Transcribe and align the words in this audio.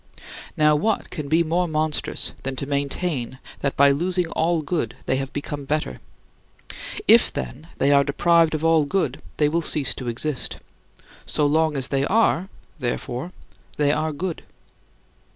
Now 0.57 0.75
what 0.75 1.11
can 1.11 1.27
be 1.27 1.43
more 1.43 1.67
monstrous 1.67 2.33
than 2.41 2.55
to 2.55 2.65
maintain 2.65 3.37
that 3.59 3.77
by 3.77 3.91
losing 3.91 4.25
all 4.29 4.63
good 4.63 4.95
they 5.05 5.17
have 5.17 5.31
become 5.31 5.63
better? 5.63 5.99
If, 7.07 7.31
then, 7.31 7.67
they 7.77 7.91
are 7.91 8.03
deprived 8.03 8.55
of 8.55 8.65
all 8.65 8.85
good, 8.85 9.21
they 9.37 9.47
will 9.47 9.61
cease 9.61 9.93
to 9.93 10.07
exist. 10.07 10.57
So 11.27 11.45
long 11.45 11.77
as 11.77 11.89
they 11.89 12.03
are, 12.03 12.49
therefore, 12.79 13.31
they 13.77 13.91
are 13.91 14.11
good. 14.11 14.41